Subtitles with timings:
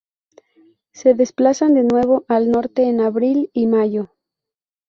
[0.93, 4.09] Se desplazan de nuevo al norte en abril y mayo.